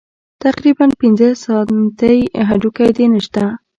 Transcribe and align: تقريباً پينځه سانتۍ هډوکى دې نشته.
تقريباً 0.43 0.85
پينځه 0.99 1.29
سانتۍ 1.43 2.19
هډوکى 2.47 2.87
دې 2.97 3.05
نشته. 3.13 3.43